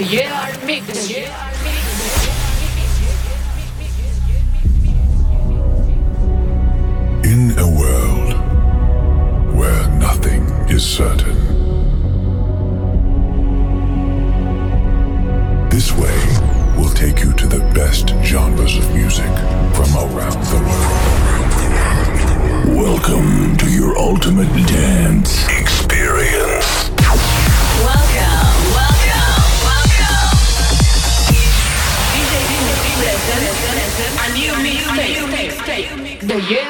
[0.00, 0.32] The year
[0.64, 1.10] mix.
[7.22, 8.32] In a world
[9.54, 11.36] where nothing is certain,
[15.68, 16.18] this way
[16.78, 19.30] will take you to the best genres of music
[19.74, 21.08] from around the world.
[22.74, 25.49] Welcome to your ultimate dance
[36.40, 36.69] mixtape.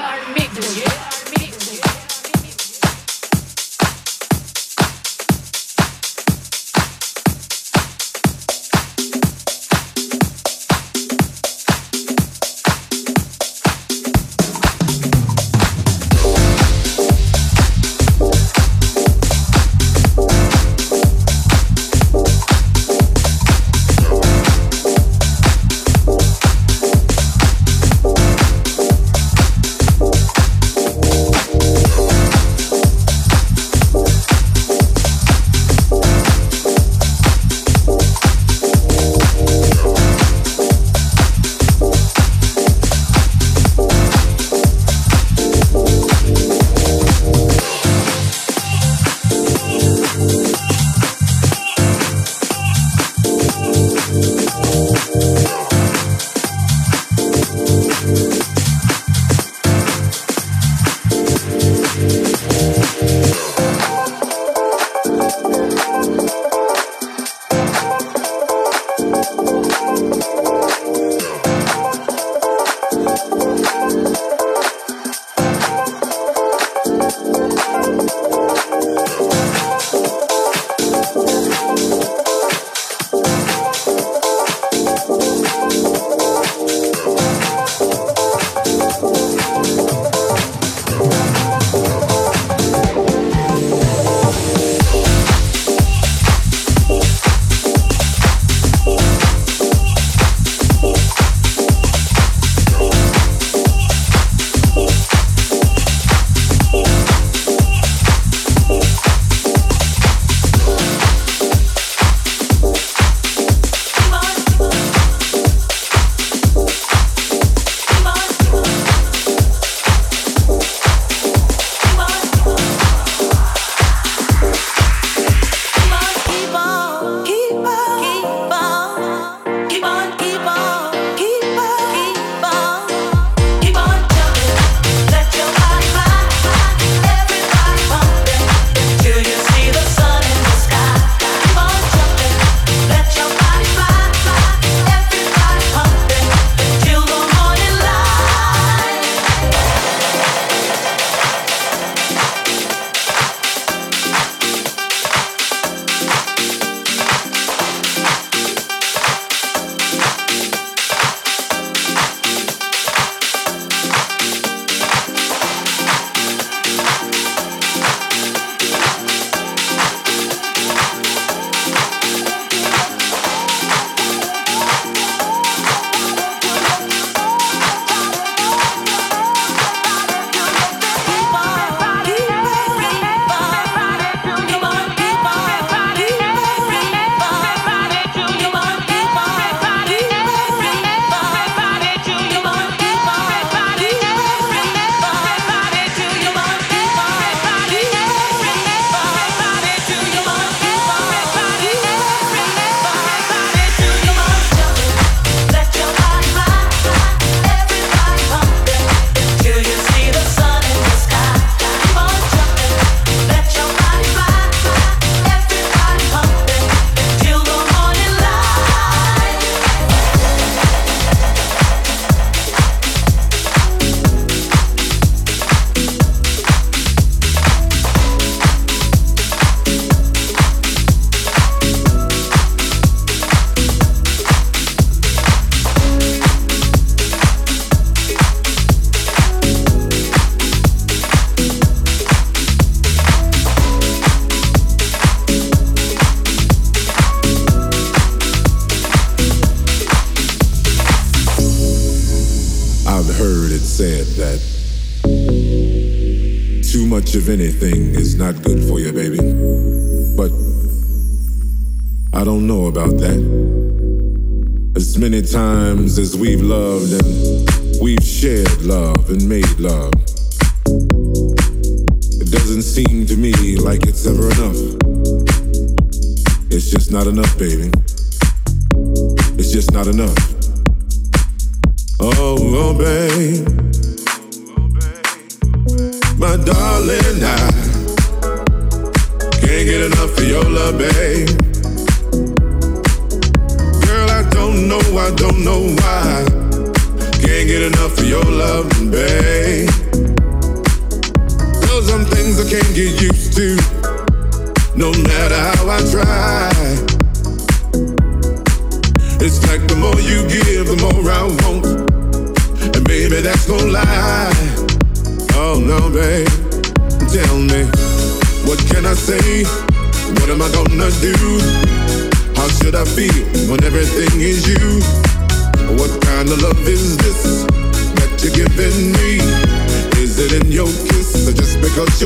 [266.00, 266.99] As we've loved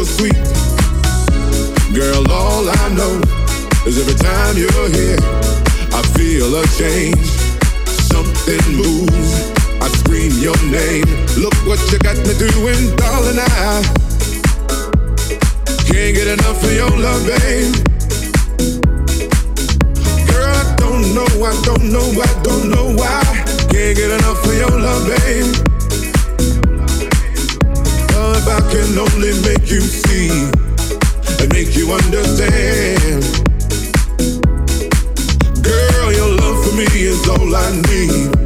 [0.04, 0.34] just sweet?
[1.94, 3.20] Girl, all I know
[3.86, 5.18] is every time you're here,
[5.92, 7.26] I feel a change.
[8.12, 9.52] Something moves.
[9.80, 11.08] I scream your name.
[11.36, 13.38] Look what you got me doing, darling.
[13.38, 13.82] I
[15.88, 17.74] can't get enough of your love, babe.
[20.28, 23.22] Girl, I don't know, I don't know, I don't know why.
[23.70, 25.73] Can't get enough of your love, babe.
[28.46, 30.28] If I can only make you see
[31.40, 33.24] and make you understand.
[35.64, 38.36] Girl, your love for me is all I need,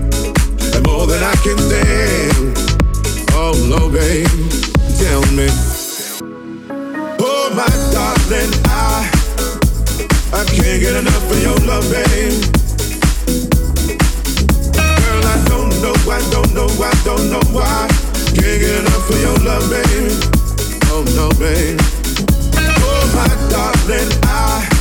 [0.73, 2.55] and more than I can stand.
[3.35, 4.31] Oh, no, babe,
[5.03, 5.49] tell me.
[7.19, 9.11] Oh, my darling, I
[10.33, 12.39] I can't get enough of your love, babe.
[14.79, 17.98] Girl, I don't know, I don't know, I don't know why.
[18.35, 20.13] Can't get enough of your love, babe.
[20.91, 21.79] Oh no, babe.
[22.57, 24.78] Oh my darling, I.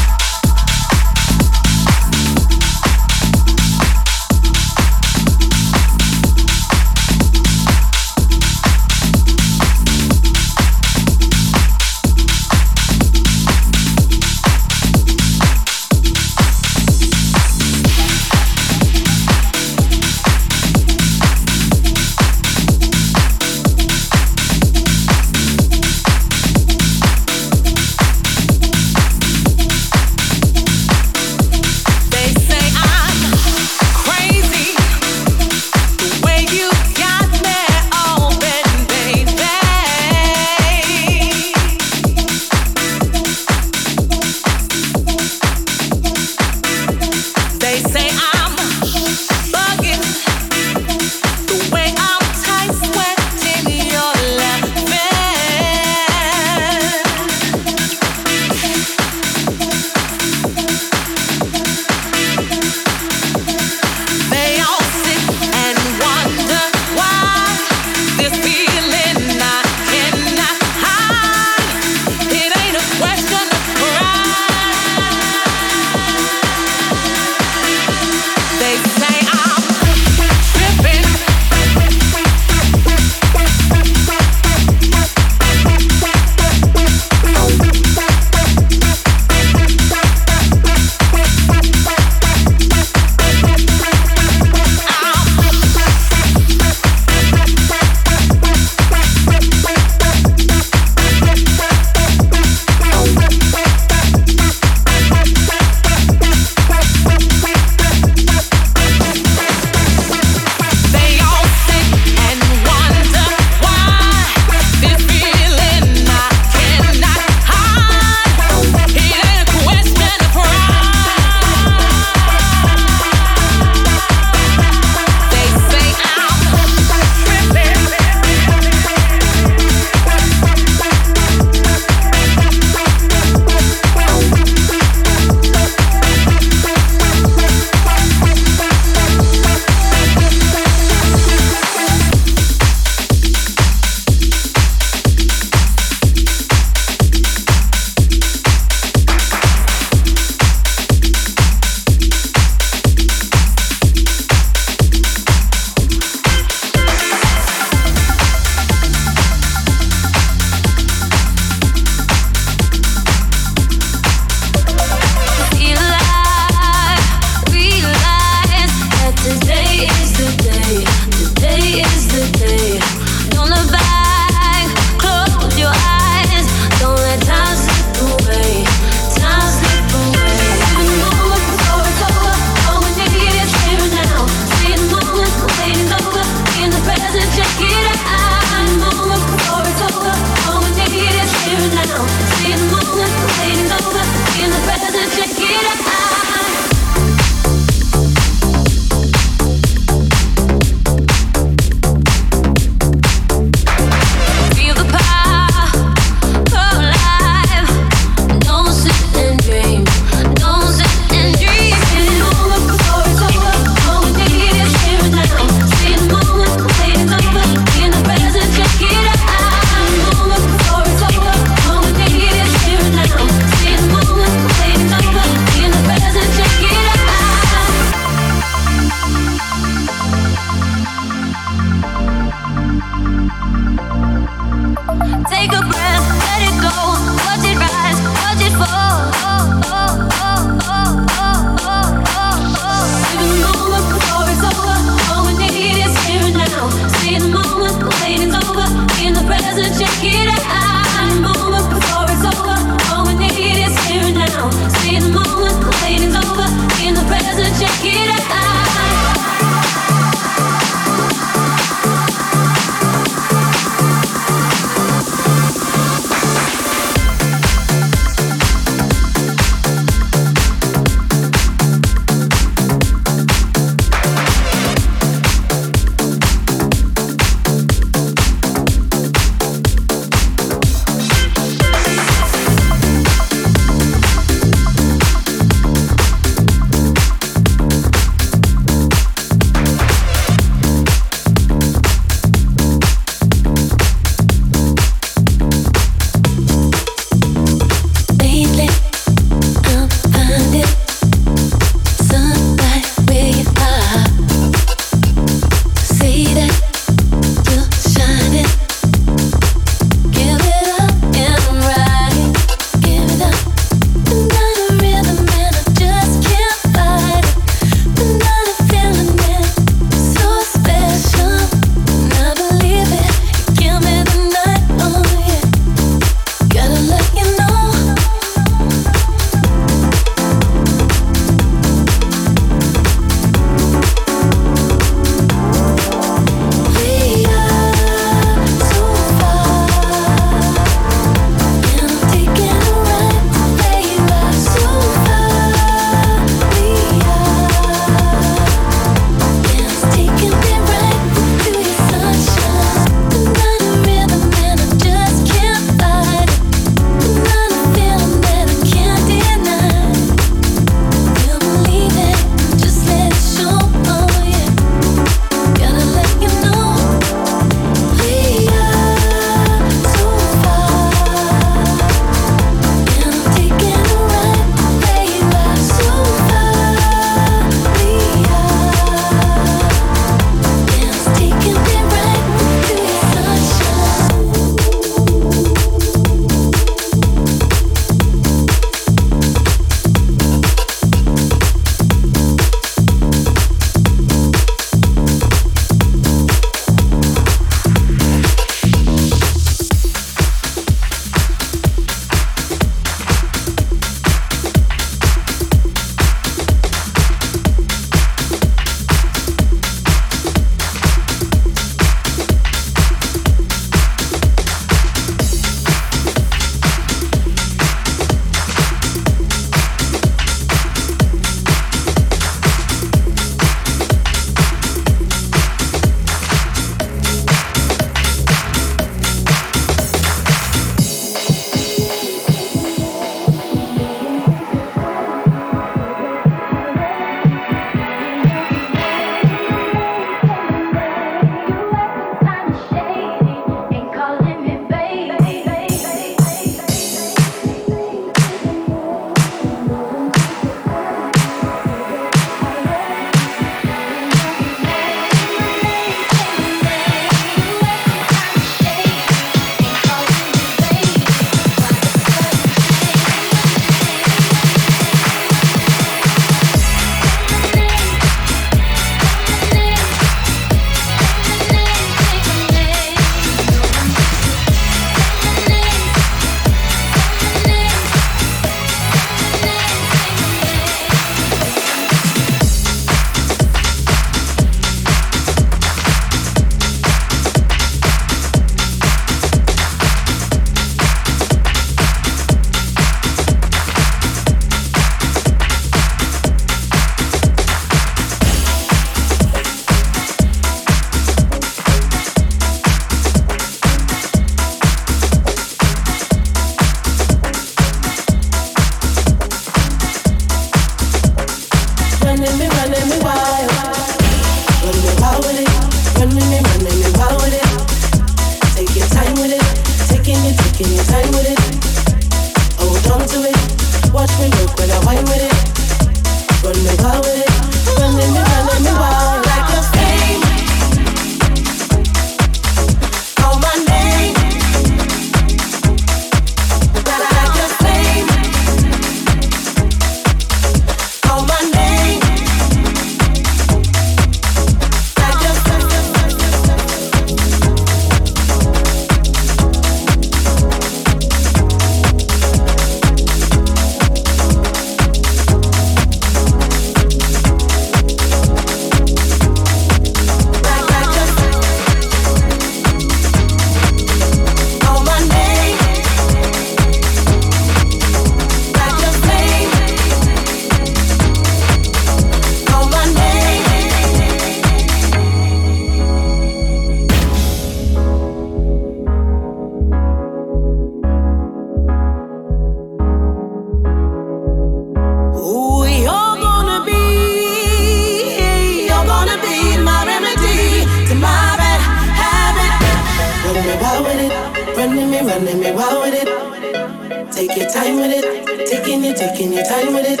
[594.66, 597.12] running me running me wild with it.
[597.12, 600.00] Take your time with it, taking your, taking your time with it.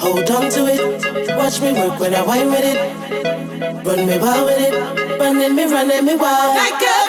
[0.00, 3.86] Hold on to it, watch me work when I wind with it.
[3.86, 6.56] Run me wild with it, running me, running me wild.
[6.56, 7.05] Like a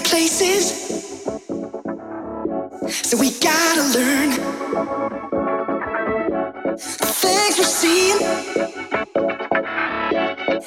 [0.00, 0.72] places.
[2.90, 4.30] So we gotta learn
[6.76, 8.18] the things we're seeing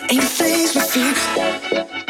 [0.10, 2.01] ain't the things we fear.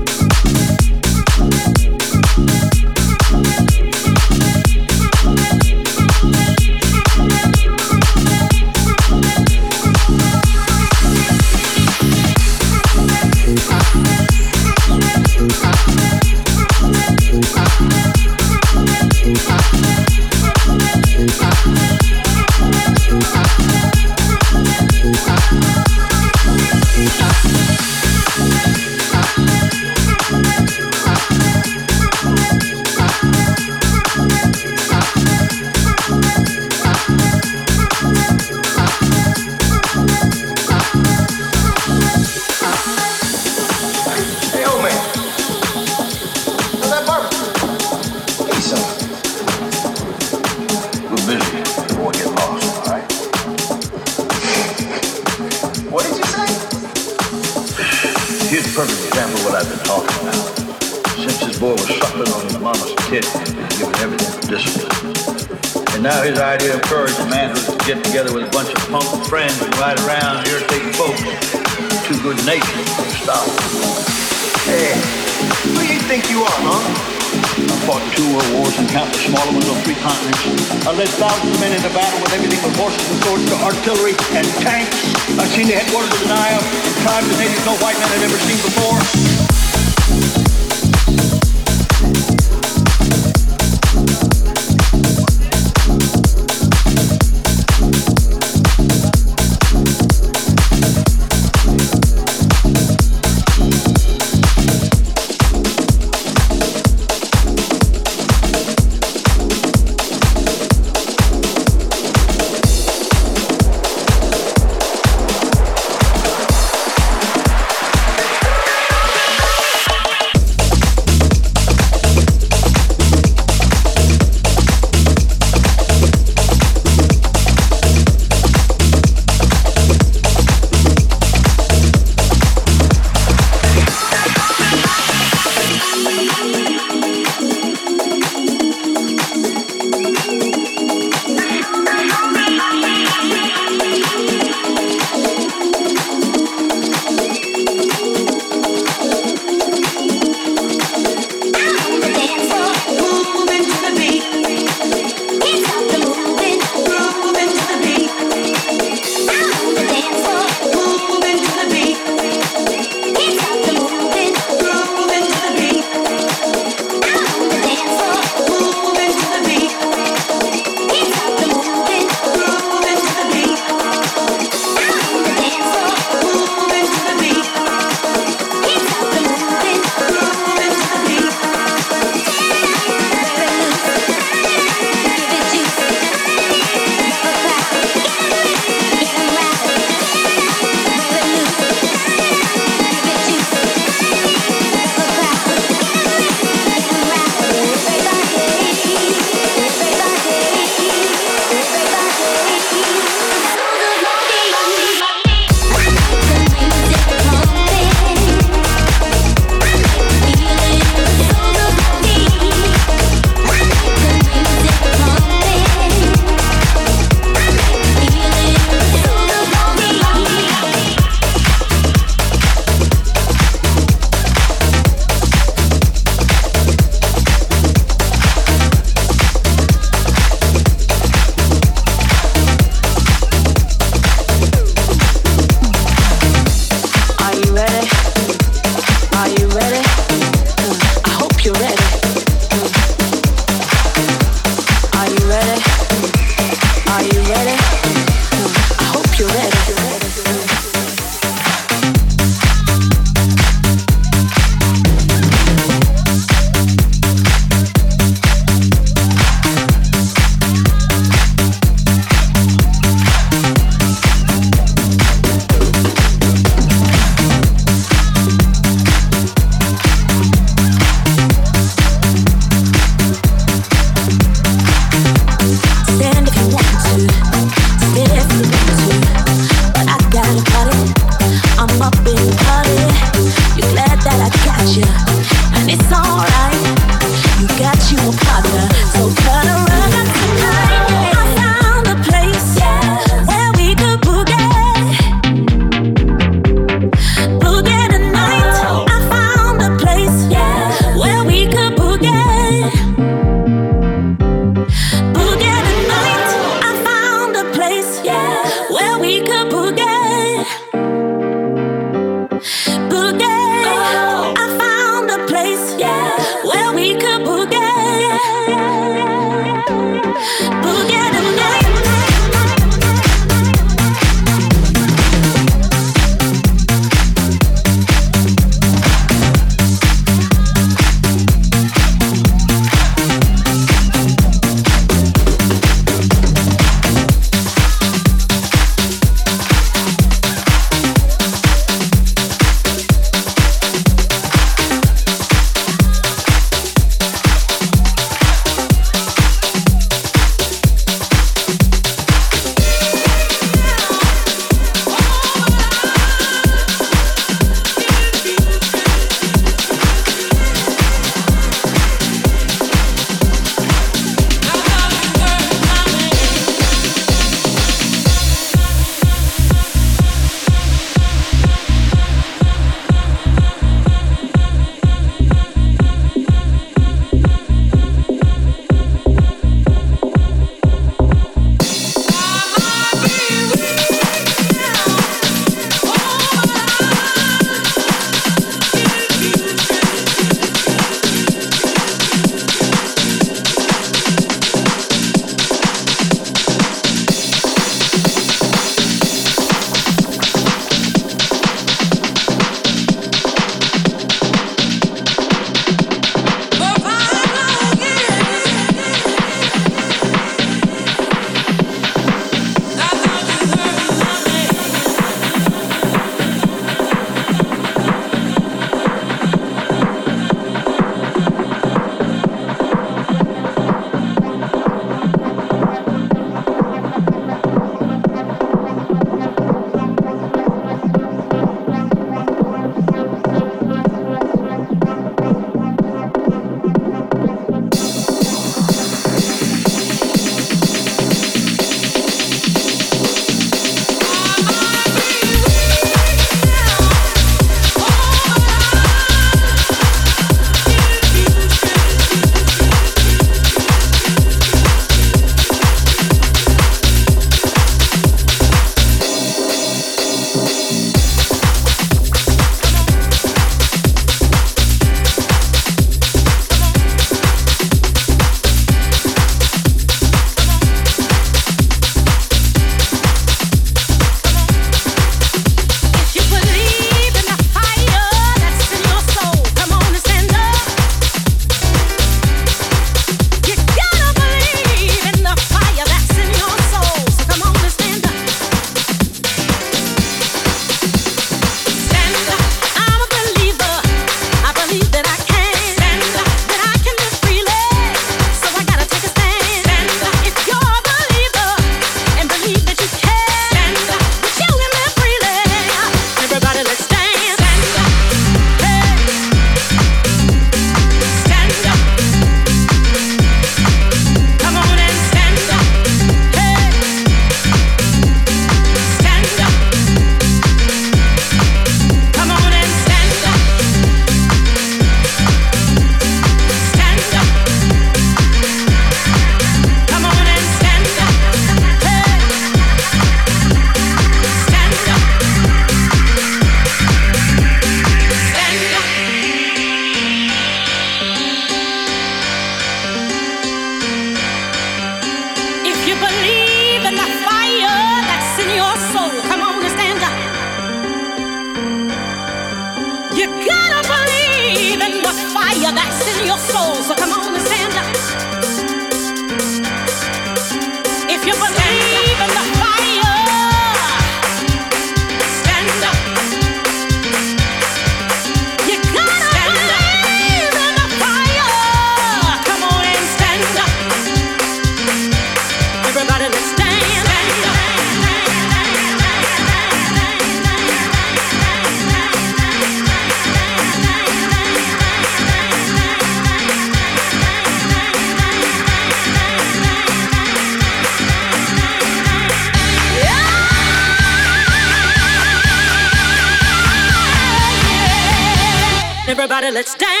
[599.53, 600.00] Let's dance.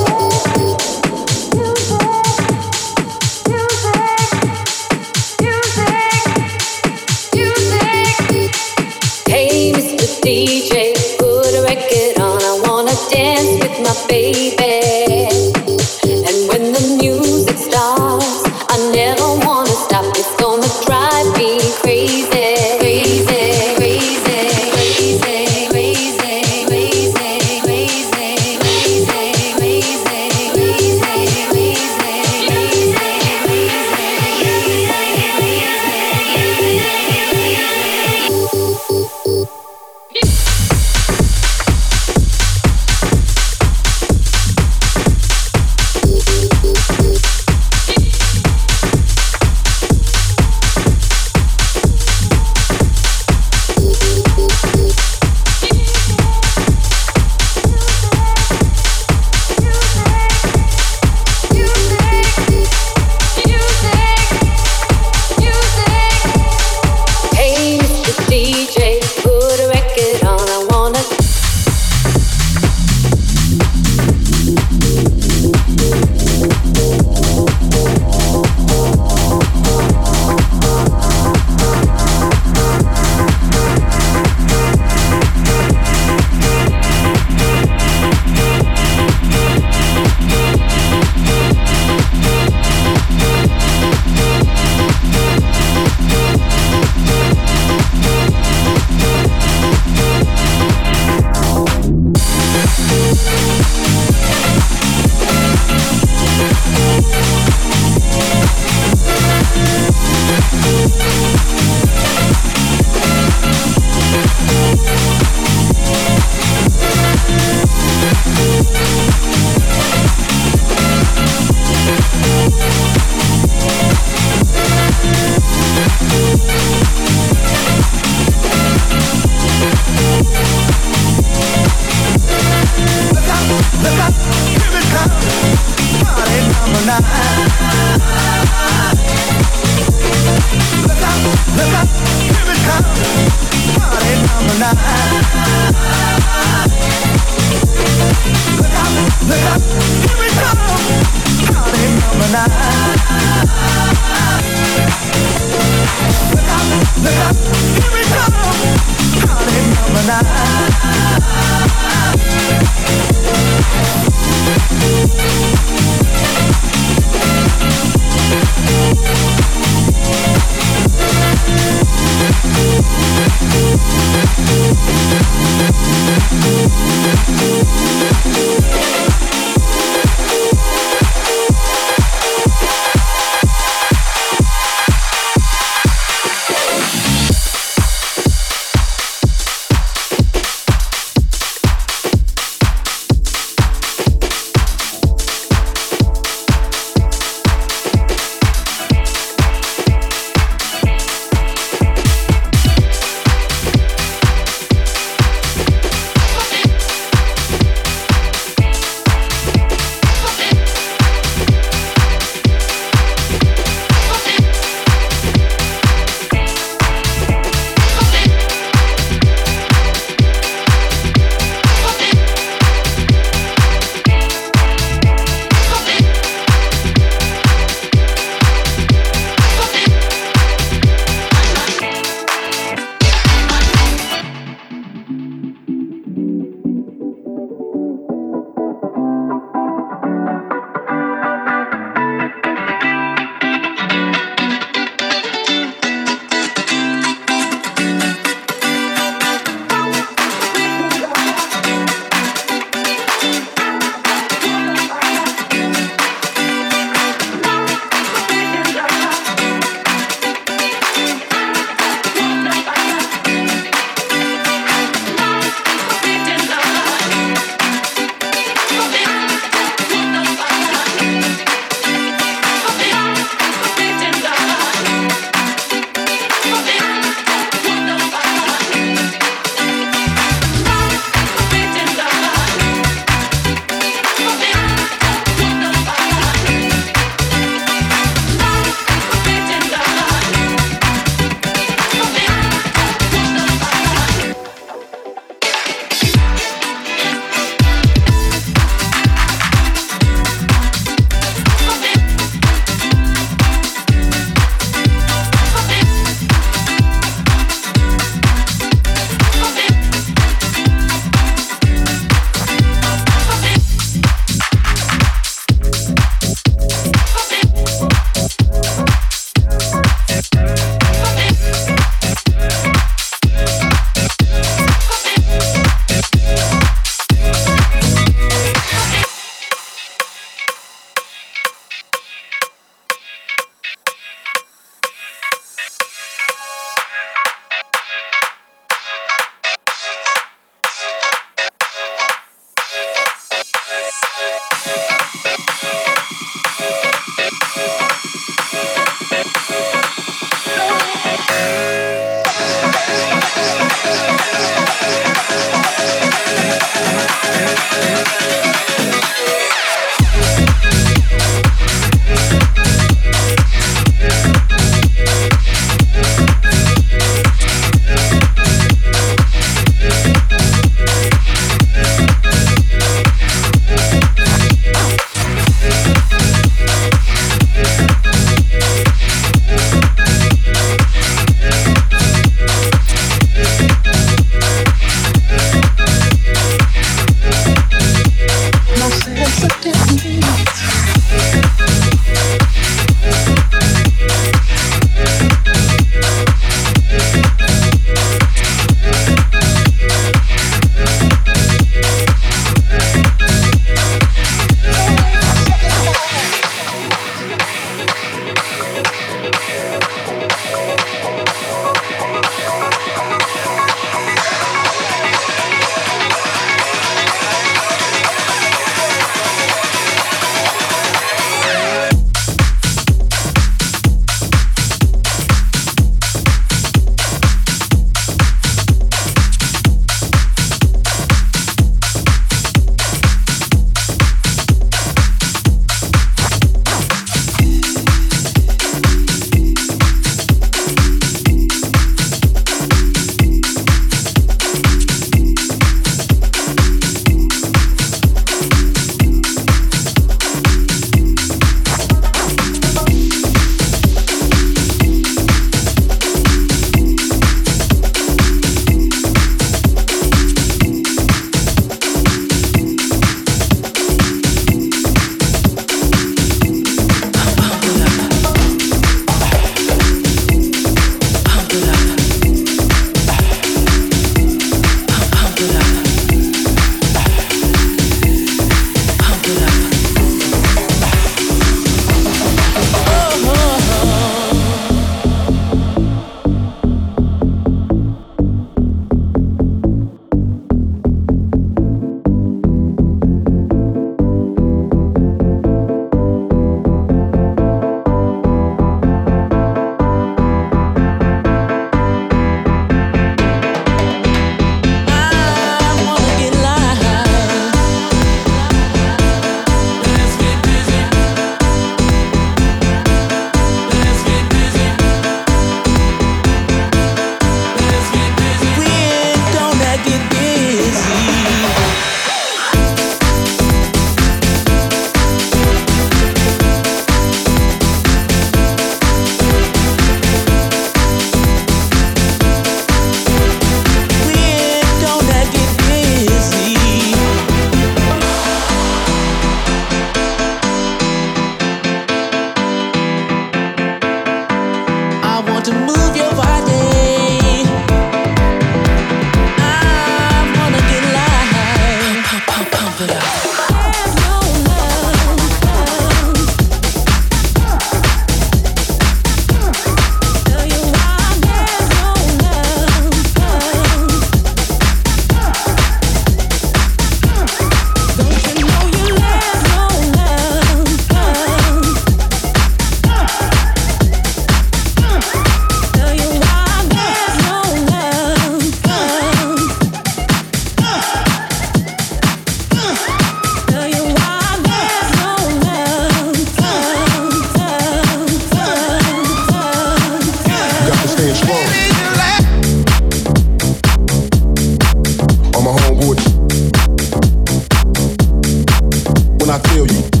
[599.31, 600.00] I feel you.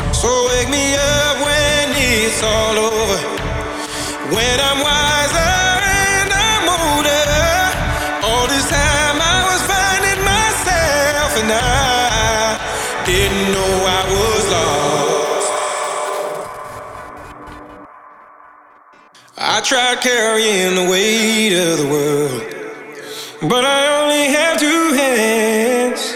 [2.43, 3.19] All over.
[4.35, 5.53] When I'm wiser
[5.85, 7.25] and I'm older.
[8.27, 15.51] All this time I was finding myself and I didn't know I was lost.
[19.37, 22.43] I tried carrying the weight of the world,
[23.49, 26.15] but I only have two hands.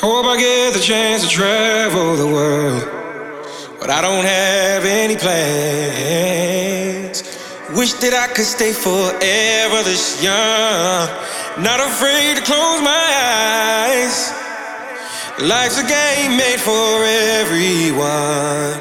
[0.00, 2.84] Hope I get the chance to travel the world,
[3.80, 4.59] but I don't have
[5.00, 5.40] any plans.
[7.74, 11.08] Wish that I could stay forever this young,
[11.64, 13.06] not afraid to close my
[13.88, 14.32] eyes.
[15.40, 17.04] Life's a game made for
[17.40, 18.76] everyone,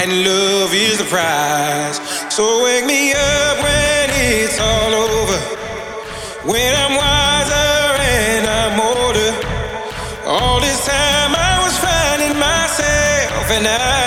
[0.00, 2.00] and love is the prize.
[2.32, 5.38] So wake me up when it's all over,
[6.48, 9.32] when I'm wiser and I'm older.
[10.24, 14.05] All this time I was finding myself, and I